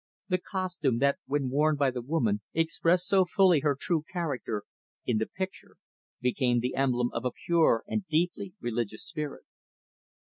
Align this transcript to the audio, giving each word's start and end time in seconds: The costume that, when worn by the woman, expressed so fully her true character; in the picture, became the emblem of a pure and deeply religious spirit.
The 0.29 0.39
costume 0.39 0.97
that, 0.97 1.19
when 1.27 1.51
worn 1.51 1.75
by 1.75 1.91
the 1.91 2.01
woman, 2.01 2.41
expressed 2.55 3.05
so 3.05 3.23
fully 3.23 3.59
her 3.59 3.77
true 3.79 4.03
character; 4.11 4.63
in 5.05 5.19
the 5.19 5.27
picture, 5.27 5.75
became 6.19 6.59
the 6.59 6.73
emblem 6.73 7.11
of 7.13 7.23
a 7.23 7.29
pure 7.45 7.83
and 7.85 8.07
deeply 8.07 8.55
religious 8.59 9.05
spirit. 9.05 9.43